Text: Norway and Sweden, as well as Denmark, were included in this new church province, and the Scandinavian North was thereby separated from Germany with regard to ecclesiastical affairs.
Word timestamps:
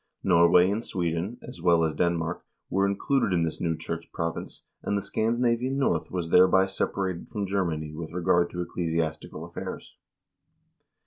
Norway 0.23 0.67
and 0.71 0.83
Sweden, 0.83 1.37
as 1.43 1.61
well 1.61 1.83
as 1.83 1.93
Denmark, 1.93 2.43
were 2.71 2.87
included 2.87 3.33
in 3.33 3.43
this 3.43 3.61
new 3.61 3.77
church 3.77 4.11
province, 4.11 4.63
and 4.81 4.97
the 4.97 5.01
Scandinavian 5.03 5.77
North 5.77 6.09
was 6.09 6.31
thereby 6.31 6.65
separated 6.65 7.29
from 7.29 7.45
Germany 7.45 7.93
with 7.93 8.09
regard 8.11 8.49
to 8.49 8.61
ecclesiastical 8.63 9.45
affairs. 9.45 9.93